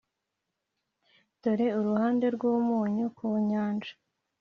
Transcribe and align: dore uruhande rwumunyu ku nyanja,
dore 1.41 1.67
uruhande 1.79 2.25
rwumunyu 2.35 3.05
ku 3.17 3.25
nyanja, 3.49 3.93